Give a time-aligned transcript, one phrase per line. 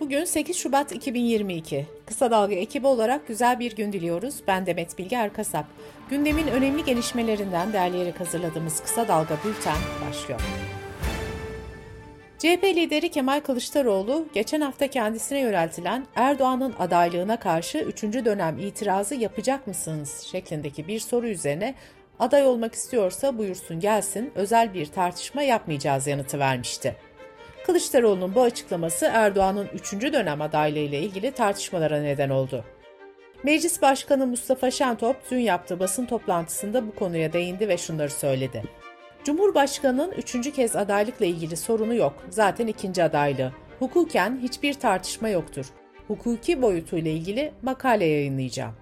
[0.00, 1.86] Bugün 8 Şubat 2022.
[2.06, 4.34] Kısa Dalga ekibi olarak güzel bir gün diliyoruz.
[4.46, 5.66] Ben Demet Bilge Erkasap.
[6.10, 9.76] Gündemin önemli gelişmelerinden derleyerek hazırladığımız Kısa Dalga Bülten
[10.08, 10.40] başlıyor.
[12.38, 18.02] CHP lideri Kemal Kılıçdaroğlu, geçen hafta kendisine yöneltilen Erdoğan'ın adaylığına karşı 3.
[18.02, 21.74] dönem itirazı yapacak mısınız şeklindeki bir soru üzerine
[22.18, 26.96] aday olmak istiyorsa buyursun gelsin, özel bir tartışma yapmayacağız yanıtı vermişti.
[27.70, 29.92] Kılıçdaroğlu'nun bu açıklaması Erdoğan'ın 3.
[29.92, 32.64] dönem adaylığı ile ilgili tartışmalara neden oldu.
[33.42, 38.62] Meclis Başkanı Mustafa Şentop dün yaptığı basın toplantısında bu konuya değindi ve şunları söyledi.
[39.24, 42.14] Cumhurbaşkanının üçüncü kez adaylıkla ilgili sorunu yok.
[42.30, 43.52] Zaten ikinci adaylığı.
[43.78, 45.66] Hukuken hiçbir tartışma yoktur.
[46.08, 48.74] Hukuki boyutuyla ilgili makale yayınlayacağım.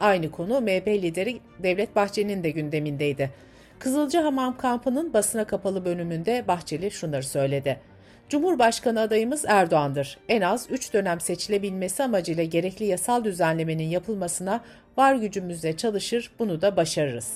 [0.00, 3.30] Aynı konu MHP lideri Devlet Bahçeli'nin de gündemindeydi.
[3.78, 7.80] Kızılcahamam kampının basına kapalı bölümünde Bahçeli şunları söyledi.
[8.28, 10.18] Cumhurbaşkanı adayımız Erdoğan'dır.
[10.28, 14.60] En az 3 dönem seçilebilmesi amacıyla gerekli yasal düzenlemenin yapılmasına
[14.96, 17.34] var gücümüzle çalışır, bunu da başarırız.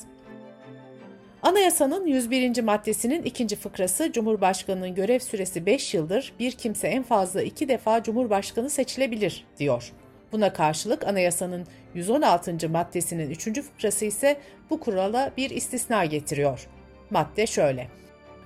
[1.43, 2.63] Anayasanın 101.
[2.63, 8.71] maddesinin ikinci fıkrası Cumhurbaşkanının görev süresi 5 yıldır bir kimse en fazla 2 defa Cumhurbaşkanı
[8.71, 9.93] seçilebilir diyor.
[10.33, 12.69] Buna karşılık anayasanın 116.
[12.69, 13.63] maddesinin 3.
[13.63, 14.37] fıkrası ise
[14.71, 16.69] bu kurala bir istisna getiriyor.
[17.11, 18.00] Madde şöyle.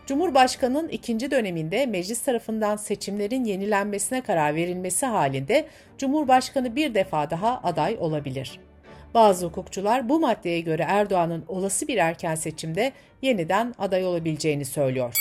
[0.06, 5.66] Cumhurbaşkanının ikinci döneminde meclis tarafından seçimlerin yenilenmesine karar verilmesi halinde
[5.98, 8.60] Cumhurbaşkanı bir defa daha aday olabilir.
[9.14, 15.14] Bazı hukukçular bu maddeye göre Erdoğan'ın olası bir erken seçimde yeniden aday olabileceğini söylüyor.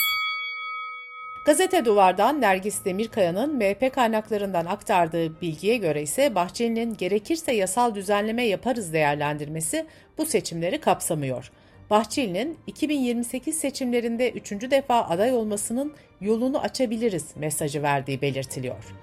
[1.45, 8.94] Gazete Duvar'dan Nergis Demirkaya'nın MHP kaynaklarından aktardığı bilgiye göre ise Bahçeli'nin gerekirse yasal düzenleme yaparız
[8.94, 9.86] değerlendirmesi
[10.17, 11.52] bu seçimleri kapsamıyor.
[11.94, 18.94] Bahçeli'nin 2028 seçimlerinde üçüncü defa aday olmasının yolunu açabiliriz mesajı verdiği belirtiliyor.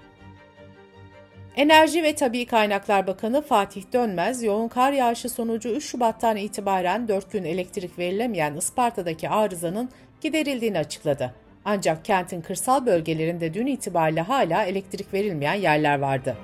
[1.55, 7.31] Enerji ve Tabi Kaynaklar Bakanı Fatih Dönmez, yoğun kar yağışı sonucu 3 Şubat'tan itibaren 4
[7.31, 9.89] gün elektrik verilemeyen Isparta'daki arızanın
[10.21, 11.33] giderildiğini açıkladı.
[11.65, 16.37] Ancak kentin kırsal bölgelerinde dün itibariyle hala elektrik verilmeyen yerler vardı.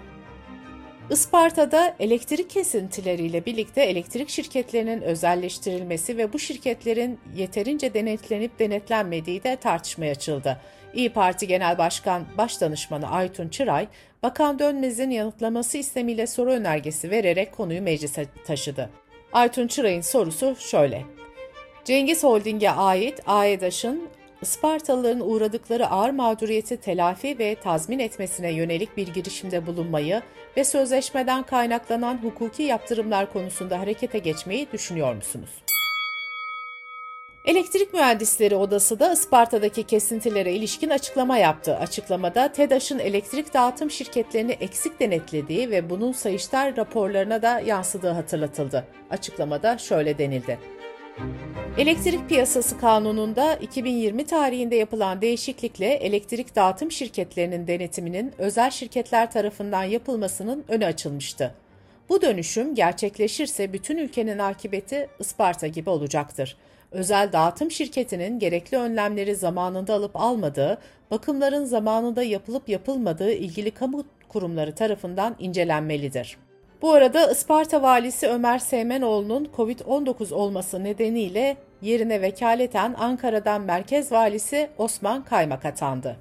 [1.09, 10.11] Isparta'da elektrik kesintileriyle birlikte elektrik şirketlerinin özelleştirilmesi ve bu şirketlerin yeterince denetlenip denetlenmediği de tartışmaya
[10.11, 10.61] açıldı.
[10.93, 13.87] İyi Parti Genel Başkan Başdanışmanı Aytun Çıray,
[14.23, 18.89] Bakan Dönmez'in yanıtlaması istemiyle soru önergesi vererek konuyu meclise taşıdı.
[19.33, 21.03] Aytun Çıray'ın sorusu şöyle.
[21.85, 24.09] Cengiz Holding'e ait AEDAŞ'ın
[24.41, 30.21] Ispartalıların uğradıkları ağır mağduriyeti telafi ve tazmin etmesine yönelik bir girişimde bulunmayı
[30.57, 35.49] ve sözleşmeden kaynaklanan hukuki yaptırımlar konusunda harekete geçmeyi düşünüyor musunuz?
[37.45, 41.77] Elektrik Mühendisleri Odası da Isparta'daki kesintilere ilişkin açıklama yaptı.
[41.77, 48.87] Açıklamada TEDAŞ'ın elektrik dağıtım şirketlerini eksik denetlediği ve bunun Sayıştay raporlarına da yansıdığı hatırlatıldı.
[49.09, 50.59] Açıklamada şöyle denildi.
[51.77, 60.65] Elektrik Piyasası Kanunu'nda 2020 tarihinde yapılan değişiklikle elektrik dağıtım şirketlerinin denetiminin özel şirketler tarafından yapılmasının
[60.67, 61.53] önü açılmıştı.
[62.09, 66.57] Bu dönüşüm gerçekleşirse bütün ülkenin akıbeti Isparta gibi olacaktır.
[66.91, 70.77] Özel dağıtım şirketinin gerekli önlemleri zamanında alıp almadığı,
[71.11, 76.37] bakımların zamanında yapılıp yapılmadığı ilgili kamu kurumları tarafından incelenmelidir.
[76.81, 85.23] Bu arada Isparta valisi Ömer Seymenoğlu'nun COVID-19 olması nedeniyle yerine vekaleten Ankara'dan merkez valisi Osman
[85.23, 86.17] Kaymak atandı.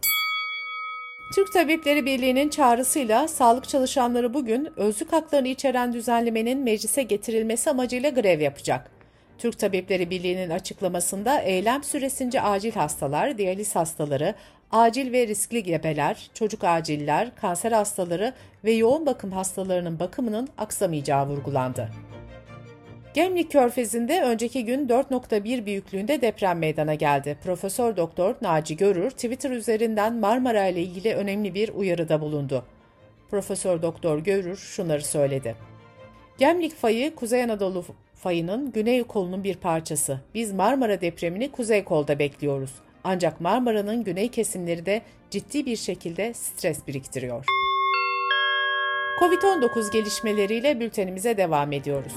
[1.34, 8.40] Türk Tabipleri Birliği'nin çağrısıyla sağlık çalışanları bugün özlük haklarını içeren düzenlemenin meclise getirilmesi amacıyla grev
[8.40, 8.90] yapacak.
[9.38, 14.34] Türk Tabipleri Birliği'nin açıklamasında eylem süresince acil hastalar, diyaliz hastaları,
[14.70, 18.32] acil ve riskli gebeler, çocuk aciller, kanser hastaları
[18.64, 21.88] ve yoğun bakım hastalarının bakımının aksamayacağı vurgulandı.
[23.14, 27.38] Gemlik Körfezi'nde önceki gün 4.1 büyüklüğünde deprem meydana geldi.
[27.44, 32.64] Profesör Doktor Naci Görür Twitter üzerinden Marmara ile ilgili önemli bir uyarıda bulundu.
[33.30, 35.56] Profesör Doktor Görür şunları söyledi.
[36.38, 37.84] Gemlik fayı Kuzey Anadolu
[38.14, 40.20] fayının güney kolunun bir parçası.
[40.34, 42.70] Biz Marmara depremini kuzey kolda bekliyoruz.
[43.08, 47.44] Ancak Marmara'nın güney kesimleri de ciddi bir şekilde stres biriktiriyor.
[49.20, 52.12] Covid-19 gelişmeleriyle bültenimize devam ediyoruz.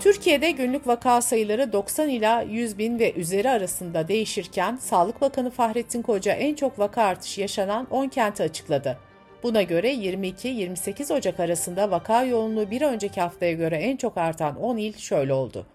[0.00, 6.02] Türkiye'de günlük vaka sayıları 90 ila 100 bin ve üzeri arasında değişirken Sağlık Bakanı Fahrettin
[6.02, 8.98] Koca en çok vaka artışı yaşanan 10 kenti açıkladı.
[9.42, 14.76] Buna göre 22-28 Ocak arasında vaka yoğunluğu bir önceki haftaya göre en çok artan 10
[14.76, 15.66] il şöyle oldu.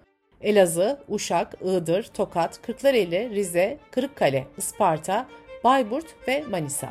[0.44, 5.26] Elazığ, Uşak, Iğdır, Tokat, Kırklareli, Rize, Kırıkkale, Isparta,
[5.64, 6.90] Bayburt ve Manisa.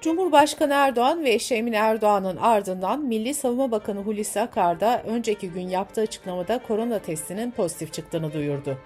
[0.00, 5.68] Cumhurbaşkanı Erdoğan ve eşi Emine Erdoğan'ın ardından Milli Savunma Bakanı Hulusi Akar da önceki gün
[5.68, 8.78] yaptığı açıklamada korona testinin pozitif çıktığını duyurdu.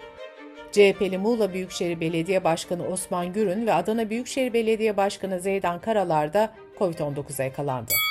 [0.72, 6.52] CHP'li Muğla Büyükşehir Belediye Başkanı Osman Gürün ve Adana Büyükşehir Belediye Başkanı Zeydan Karalar da
[6.78, 8.09] COVID-19'a yakalandı.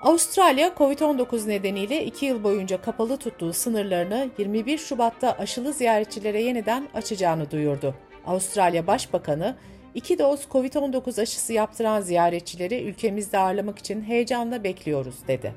[0.00, 7.50] Avustralya, COVID-19 nedeniyle 2 yıl boyunca kapalı tuttuğu sınırlarını 21 Şubat'ta aşılı ziyaretçilere yeniden açacağını
[7.50, 7.94] duyurdu.
[8.26, 9.56] Avustralya Başbakanı,
[9.94, 15.54] İki doz COVID-19 aşısı yaptıran ziyaretçileri ülkemizde ağırlamak için heyecanla bekliyoruz, dedi.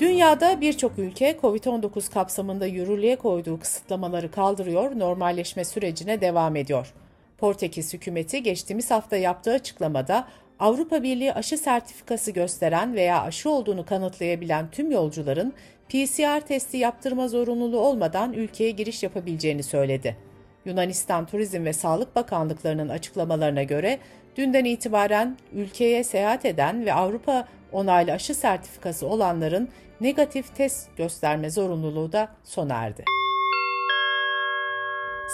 [0.00, 6.94] Dünyada birçok ülke COVID-19 kapsamında yürürlüğe koyduğu kısıtlamaları kaldırıyor, normalleşme sürecine devam ediyor.
[7.38, 10.28] Portekiz hükümeti geçtiğimiz hafta yaptığı açıklamada
[10.60, 15.52] Avrupa Birliği aşı sertifikası gösteren veya aşı olduğunu kanıtlayabilen tüm yolcuların
[15.88, 20.16] PCR testi yaptırma zorunluluğu olmadan ülkeye giriş yapabileceğini söyledi.
[20.64, 23.98] Yunanistan Turizm ve Sağlık Bakanlıklarının açıklamalarına göre
[24.36, 29.68] dünden itibaren ülkeye seyahat eden ve Avrupa onaylı aşı sertifikası olanların
[30.00, 33.04] negatif test gösterme zorunluluğu da sona erdi.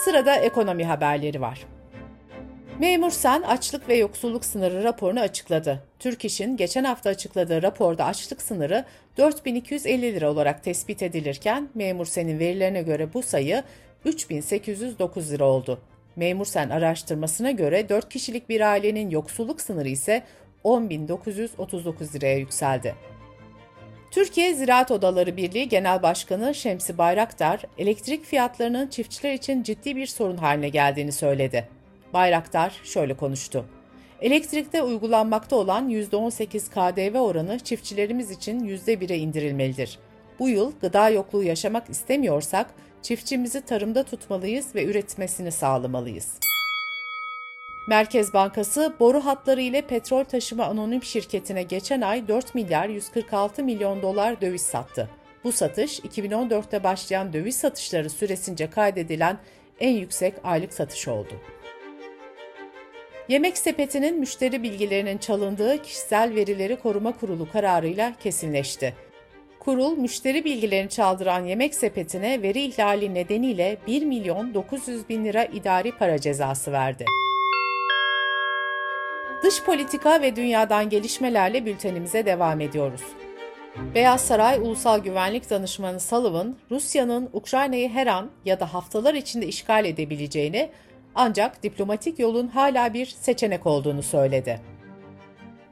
[0.04, 1.73] Sırada ekonomi haberleri var.
[2.78, 5.82] Memur Sen açlık ve yoksulluk sınırı raporunu açıkladı.
[5.98, 8.84] Türk İş'in geçen hafta açıkladığı raporda açlık sınırı
[9.16, 13.62] 4250 lira olarak tespit edilirken Memur Sen'in verilerine göre bu sayı
[14.04, 15.80] 3809 lira oldu.
[16.16, 20.22] Memur Sen araştırmasına göre 4 kişilik bir ailenin yoksulluk sınırı ise
[20.64, 22.94] 10.939 liraya yükseldi.
[24.10, 30.36] Türkiye Ziraat Odaları Birliği Genel Başkanı Şemsi Bayraktar, elektrik fiyatlarının çiftçiler için ciddi bir sorun
[30.36, 31.68] haline geldiğini söyledi.
[32.14, 33.64] Bayraktar şöyle konuştu.
[34.20, 39.98] Elektrikte uygulanmakta olan %18 KDV oranı çiftçilerimiz için %1'e indirilmelidir.
[40.38, 42.66] Bu yıl gıda yokluğu yaşamak istemiyorsak
[43.02, 46.38] çiftçimizi tarımda tutmalıyız ve üretmesini sağlamalıyız.
[47.88, 54.02] Merkez Bankası boru hatları ile petrol taşıma anonim şirketine geçen ay 4 milyar 146 milyon
[54.02, 55.08] dolar döviz sattı.
[55.44, 59.38] Bu satış 2014'te başlayan döviz satışları süresince kaydedilen
[59.80, 61.34] en yüksek aylık satış oldu.
[63.28, 68.94] Yemek sepetinin müşteri bilgilerinin çalındığı kişisel verileri koruma kurulu kararıyla kesinleşti.
[69.60, 75.92] Kurul, müşteri bilgilerini çaldıran yemek sepetine veri ihlali nedeniyle 1 milyon 900 bin lira idari
[75.92, 77.04] para cezası verdi.
[79.42, 83.02] Dış politika ve dünyadan gelişmelerle bültenimize devam ediyoruz.
[83.94, 89.84] Beyaz Saray Ulusal Güvenlik Danışmanı Sullivan, Rusya'nın Ukrayna'yı her an ya da haftalar içinde işgal
[89.84, 90.70] edebileceğini
[91.14, 94.60] ancak diplomatik yolun hala bir seçenek olduğunu söyledi.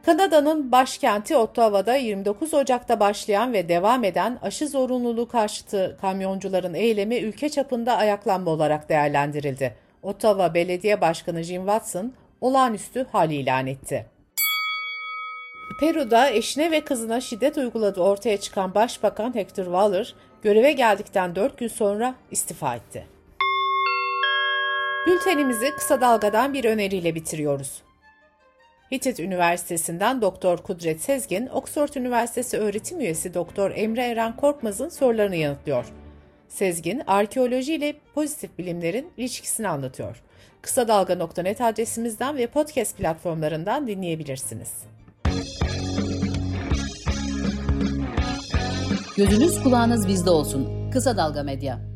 [0.07, 7.49] Kanada'nın başkenti Ottawa'da 29 Ocak'ta başlayan ve devam eden aşı zorunluluğu karşıtı kamyoncuların eylemi ülke
[7.49, 9.75] çapında ayaklanma olarak değerlendirildi.
[10.03, 14.07] Ottawa Belediye Başkanı Jim Watson olağanüstü hal ilan etti.
[15.81, 21.69] Peru'da eşine ve kızına şiddet uyguladığı ortaya çıkan Başbakan Hector Waller, göreve geldikten 4 gün
[21.69, 23.07] sonra istifa etti.
[25.07, 27.83] Bültenimizi kısa dalgadan bir öneriyle bitiriyoruz.
[28.93, 35.85] Hitit Üniversitesi'nden Doktor Kudret Sezgin, Oxford Üniversitesi öğretim üyesi Doktor Emre Eren Korkmaz'ın sorularını yanıtlıyor.
[36.49, 40.23] Sezgin, arkeoloji ile pozitif bilimlerin ilişkisini anlatıyor.
[40.63, 44.73] Kısa Dalga.net adresimizden ve podcast platformlarından dinleyebilirsiniz.
[49.17, 50.91] Gözünüz kulağınız bizde olsun.
[50.91, 51.92] Kısa Dalga Medya.